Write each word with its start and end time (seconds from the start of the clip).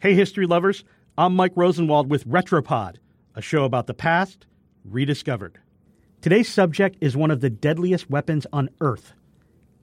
Hey, 0.00 0.14
history 0.14 0.46
lovers, 0.46 0.82
I'm 1.18 1.36
Mike 1.36 1.52
Rosenwald 1.56 2.08
with 2.08 2.26
Retropod, 2.26 2.96
a 3.34 3.42
show 3.42 3.64
about 3.64 3.86
the 3.86 3.92
past 3.92 4.46
rediscovered. 4.82 5.58
Today's 6.22 6.48
subject 6.48 6.96
is 7.02 7.18
one 7.18 7.30
of 7.30 7.42
the 7.42 7.50
deadliest 7.50 8.08
weapons 8.08 8.46
on 8.50 8.70
Earth 8.80 9.12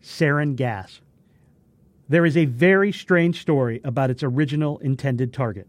sarin 0.00 0.54
gas. 0.54 1.00
There 2.08 2.24
is 2.24 2.36
a 2.36 2.44
very 2.44 2.92
strange 2.92 3.40
story 3.40 3.80
about 3.82 4.08
its 4.08 4.22
original 4.22 4.78
intended 4.78 5.32
target. 5.32 5.66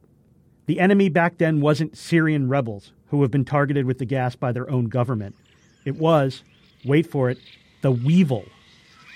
The 0.68 0.80
enemy 0.80 1.10
back 1.10 1.40
then 1.40 1.60
wasn't 1.60 1.98
Syrian 1.98 2.48
rebels 2.48 2.92
who 3.08 3.24
have 3.24 3.32
been 3.32 3.46
targeted 3.46 3.88
with 3.88 3.98
the 3.98 4.06
gas 4.06 4.36
by 4.36 4.52
their 4.52 4.70
own 4.70 4.90
government. 4.90 5.36
It 5.86 5.96
was, 5.96 6.44
wait 6.86 7.08
for 7.08 7.32
it, 7.32 7.40
the 7.82 7.92
weevil, 7.92 8.46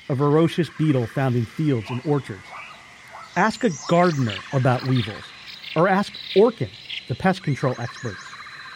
a 0.10 0.16
ferocious 0.16 0.72
beetle 0.76 1.06
found 1.06 1.36
in 1.36 1.46
fields 1.46 1.86
and 1.92 2.04
orchards. 2.04 2.42
Ask 3.40 3.64
a 3.64 3.70
gardener 3.88 4.36
about 4.52 4.86
weevils, 4.86 5.24
or 5.74 5.88
ask 5.88 6.12
Orkin, 6.36 6.68
the 7.08 7.16
pest 7.16 7.42
control 7.42 7.74
experts. 7.80 8.20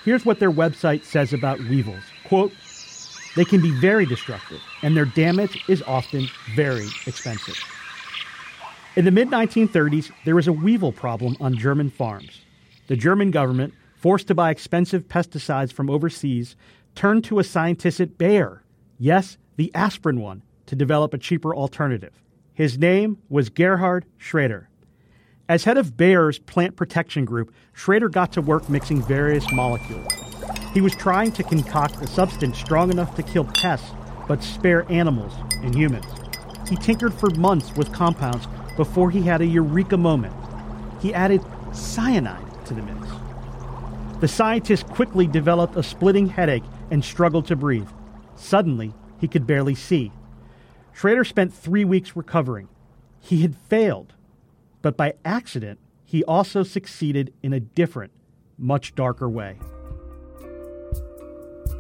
Here's 0.06 0.26
what 0.26 0.40
their 0.40 0.54
website 0.54 1.04
says 1.04 1.34
about 1.34 1.60
weevils. 1.60 2.02
Quote, 2.24 2.54
they 3.36 3.44
can 3.44 3.62
be 3.62 3.72
very 3.82 4.06
destructive, 4.06 4.62
and 4.82 4.96
their 4.96 5.04
damage 5.04 5.62
is 5.68 5.84
often 5.86 6.30
very 6.56 6.88
expensive. 7.06 7.58
In 8.96 9.04
the 9.04 9.12
mid 9.12 9.28
1930s, 9.28 10.12
there 10.24 10.36
was 10.36 10.48
a 10.48 10.54
weevil 10.54 10.94
problem 10.94 11.36
on 11.42 11.58
German 11.58 11.90
farms. 11.90 12.40
The 12.88 12.96
German 12.96 13.32
government, 13.32 13.74
forced 13.98 14.30
to 14.30 14.36
buy 14.36 14.50
expensive 14.50 15.10
pesticides 15.10 15.74
from 15.74 15.90
overseas, 15.90 16.56
turned 16.96 17.26
to 17.26 17.40
a 17.40 17.44
scientist 17.44 18.00
at 18.00 18.18
Bayer, 18.18 18.64
yes, 18.98 19.38
the 19.58 19.76
aspirin 19.76 20.22
one, 20.22 20.42
to 20.68 20.76
develop 20.78 21.14
a 21.14 21.18
cheaper 21.18 21.54
alternative. 21.54 22.14
His 22.54 22.78
name 22.78 23.18
was 23.30 23.50
Gerhard 23.50 24.06
Schrader. 24.18 24.70
As 25.50 25.64
head 25.64 25.78
of 25.78 25.98
Bayer's 25.98 26.38
plant 26.38 26.76
protection 26.76 27.26
group, 27.26 27.52
Schrader 27.74 28.10
got 28.10 28.32
to 28.34 28.42
work 28.42 28.70
mixing 28.70 29.02
various 29.02 29.52
molecules. 29.52 30.08
He 30.72 30.80
was 30.80 30.96
trying 30.96 31.32
to 31.32 31.44
concoct 31.44 32.02
a 32.04 32.08
substance 32.08 32.60
strong 32.60 32.92
enough 32.92 33.16
to 33.16 33.24
kill 33.24 33.46
pests 33.46 33.90
but 34.28 34.44
spare 34.44 34.90
animals 34.92 35.34
and 35.64 35.74
humans. 35.74 36.06
He 36.70 36.76
tinkered 36.76 37.14
for 37.14 37.32
months 37.32 37.74
with 37.76 37.92
compounds 37.92 38.48
before 38.78 39.10
he 39.10 39.24
had 39.24 39.42
a 39.42 39.46
eureka 39.46 39.98
moment. 39.98 40.36
He 41.02 41.12
added 41.14 41.42
cyanide 41.74 42.66
to 42.68 42.76
the 42.76 42.84
mix. 42.84 43.08
The 44.22 44.28
scientist 44.28 44.88
quickly 44.88 45.26
developed 45.26 45.76
a 45.76 45.84
splitting 45.84 46.28
headache 46.28 46.64
and 46.92 47.04
struggled 47.04 47.48
to 47.48 47.56
breathe. 47.56 47.90
Suddenly, 48.36 48.94
he 49.20 49.28
could 49.28 49.48
barely 49.48 49.76
see. 49.76 50.12
Schrader 50.94 51.24
spent 51.24 51.54
three 51.54 51.84
weeks 51.84 52.16
recovering. 52.16 52.70
He 53.20 53.42
had 53.42 53.56
failed, 53.56 54.14
but 54.82 54.96
by 54.96 55.14
accident, 55.26 55.80
he 56.06 56.24
also 56.24 56.64
succeeded 56.64 57.34
in 57.42 57.54
a 57.54 57.60
different, 57.60 58.12
much 58.58 58.94
darker 58.96 59.28
way. 59.28 59.58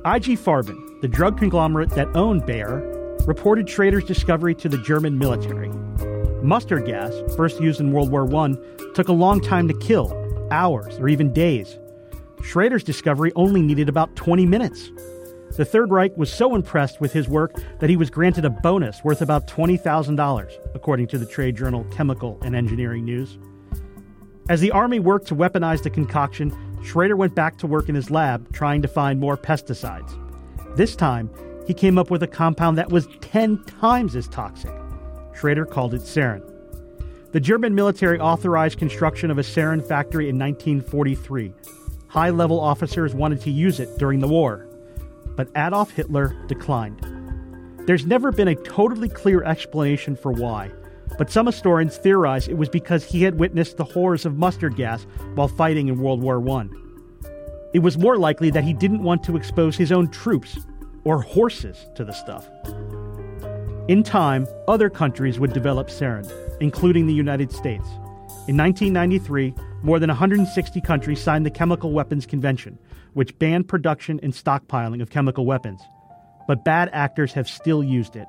IG 0.06 0.38
Farben, 0.38 1.00
the 1.02 1.08
drug 1.08 1.38
conglomerate 1.38 1.91
that 1.91 2.14
owned 2.16 2.45
Bayer, 2.45 2.89
reported 3.25 3.69
Schrader's 3.69 4.03
discovery 4.03 4.53
to 4.56 4.67
the 4.67 4.78
German 4.80 5.17
military. 5.17 5.69
Mustard 6.41 6.86
gas, 6.86 7.14
first 7.38 7.61
used 7.61 7.80
in 7.80 7.94
World 7.94 8.11
War 8.11 8.28
I, 8.36 8.56
took 8.95 9.08
a 9.08 9.14
long 9.14 9.39
time 9.39 9.67
to 9.69 9.73
kill 9.75 10.11
hours 10.52 11.00
or 11.00 11.08
even 11.08 11.31
days. 11.31 11.78
Schrader's 12.41 12.84
discovery 12.84 13.31
only 13.36 13.61
needed 13.61 13.88
about 13.88 14.16
20 14.17 14.45
minutes. 14.45 14.91
The 15.56 15.66
Third 15.66 15.92
Reich 15.92 16.18
was 16.18 16.34
so 16.34 16.56
impressed 16.56 17.00
with 17.00 17.14
his 17.14 17.30
work 17.30 17.54
that 17.80 17.90
he 17.90 17.96
was 17.96 18.09
granted 18.09 18.44
a 18.44 18.50
bonus 18.50 19.04
worth 19.04 19.22
about 19.22 19.46
$20,000, 19.46 20.52
according 20.73 21.06
to 21.09 21.20
the 21.20 21.28
trade 21.28 21.56
journal 21.56 21.86
Chemical 21.92 22.40
and 22.42 22.56
Engineering 22.56 23.06
News. 23.06 23.38
As 24.50 24.62
the 24.62 24.72
Army 24.72 25.00
worked 25.00 25.28
to 25.28 25.36
weaponize 25.36 25.84
the 25.84 25.92
concoction, 25.92 26.52
Schrader 26.84 27.16
went 27.16 27.36
back 27.36 27.59
to 27.59 27.68
work 27.68 27.88
in 27.88 27.94
his 27.94 28.09
lab 28.09 28.52
trying 28.52 28.81
to 28.81 28.88
find 28.88 29.20
more 29.20 29.38
pesticides. 29.38 30.18
This 30.76 30.96
time, 30.96 31.30
he 31.68 31.74
came 31.76 32.00
up 32.00 32.09
with 32.09 32.24
a 32.24 32.28
compound 32.28 32.80
that 32.80 32.90
was 32.90 33.08
10 33.22 33.64
times 33.66 34.16
as 34.16 34.28
toxic. 34.28 34.74
Schrader 35.35 35.68
called 35.68 35.94
it 35.94 36.02
sarin. 36.02 36.41
The 37.31 37.40
German 37.40 37.75
military 37.75 38.20
authorized 38.20 38.80
construction 38.80 39.30
of 39.30 39.38
a 39.38 39.44
sarin 39.44 39.88
factory 39.88 40.30
in 40.30 40.40
1943. 40.40 41.53
High 42.08 42.31
level 42.31 42.59
officers 42.59 43.14
wanted 43.14 43.40
to 43.41 43.52
use 43.52 43.80
it 43.80 44.00
during 44.00 44.20
the 44.20 44.28
war 44.28 44.68
but 45.36 45.50
Adolf 45.56 45.92
Hitler 45.92 46.36
declined. 46.48 47.06
There's 47.86 48.06
never 48.06 48.32
been 48.32 48.48
a 48.48 48.56
totally 48.56 49.10
clear 49.10 49.44
explanation 49.44 50.16
for 50.16 50.32
why, 50.32 50.72
but 51.18 51.30
some 51.30 51.46
historians 51.46 51.98
theorize 51.98 52.48
it 52.48 52.58
was 52.58 52.70
because 52.70 53.04
he 53.04 53.24
had 53.24 53.40
witnessed 53.40 53.78
the 53.78 53.84
horrors 53.84 54.26
of 54.26 54.38
mustard 54.38 54.76
gas 54.76 55.06
while 55.36 55.48
fighting 55.48 55.88
in 55.88 56.00
World 56.00 56.22
War 56.22 56.42
I. 56.50 56.68
It 57.74 57.80
was 57.80 57.98
more 57.98 58.18
likely 58.18 58.52
that 58.52 58.64
he 58.64 58.74
didn't 58.74 59.04
want 59.04 59.24
to 59.24 59.36
expose 59.36 59.76
his 59.76 59.92
own 59.92 60.10
troops 60.10 60.60
or 61.04 61.22
horses 61.22 61.88
to 61.96 62.06
the 62.06 62.14
stuff. 62.14 62.48
In 63.90 64.04
time, 64.04 64.48
other 64.68 64.90
countries 64.90 65.40
would 65.40 65.52
develop 65.52 65.90
sarin, 65.90 66.32
including 66.62 67.06
the 67.06 67.14
United 67.14 67.52
States. 67.52 67.88
In 68.48 68.58
1993, 68.58 69.54
more 69.84 70.00
than 70.00 70.10
160 70.10 70.82
countries 70.82 71.22
signed 71.22 71.46
the 71.46 71.52
Chemical 71.52 71.92
Weapons 71.92 72.26
Convention, 72.26 72.78
which 73.14 73.38
banned 73.40 73.68
production 73.68 74.20
and 74.22 74.34
stockpiling 74.34 75.02
of 75.02 75.10
chemical 75.10 75.46
weapons. 75.46 75.82
But 76.48 76.66
bad 76.66 76.90
actors 76.94 77.34
have 77.34 77.48
still 77.48 77.84
used 77.84 78.16
it. 78.16 78.28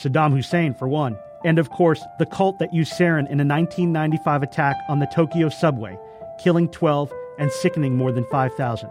Saddam 0.00 0.32
Hussein, 0.32 0.74
for 0.74 0.88
one. 0.88 1.16
And 1.44 1.58
of 1.58 1.70
course, 1.70 2.02
the 2.18 2.26
cult 2.26 2.58
that 2.58 2.74
used 2.74 2.92
sarin 2.94 3.30
in 3.30 3.40
a 3.40 3.44
1995 3.44 4.42
attack 4.42 4.76
on 4.88 4.98
the 4.98 5.06
Tokyo 5.06 5.48
subway, 5.48 5.98
killing 6.42 6.68
12 6.68 7.12
and 7.38 7.52
sickening 7.52 7.96
more 7.96 8.12
than 8.12 8.24
5,000. 8.24 8.90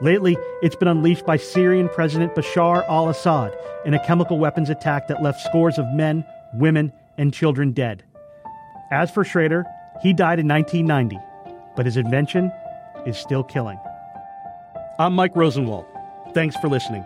Lately, 0.00 0.36
it's 0.62 0.76
been 0.76 0.88
unleashed 0.88 1.26
by 1.26 1.36
Syrian 1.36 1.88
President 1.88 2.34
Bashar 2.34 2.88
al 2.88 3.08
Assad 3.08 3.52
in 3.84 3.94
a 3.94 4.04
chemical 4.06 4.38
weapons 4.38 4.70
attack 4.70 5.08
that 5.08 5.22
left 5.22 5.40
scores 5.40 5.78
of 5.78 5.86
men, 5.92 6.24
women, 6.54 6.92
and 7.16 7.34
children 7.34 7.72
dead. 7.72 8.04
As 8.90 9.10
for 9.10 9.24
Schrader, 9.24 9.66
he 10.02 10.12
died 10.12 10.38
in 10.38 10.48
1990, 10.48 11.18
but 11.76 11.84
his 11.84 11.96
invention 11.96 12.50
is 13.06 13.18
still 13.18 13.42
killing. 13.42 13.78
I'm 14.98 15.14
Mike 15.14 15.36
Rosenwald. 15.36 15.84
Thanks 16.32 16.56
for 16.56 16.68
listening. 16.68 17.04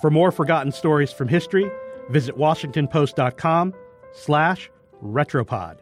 For 0.00 0.10
more 0.10 0.30
forgotten 0.30 0.72
stories 0.72 1.12
from 1.12 1.28
history, 1.28 1.70
visit 2.10 2.36
washingtonpost.com 2.36 3.74
slash 4.12 4.70
retropod. 5.02 5.78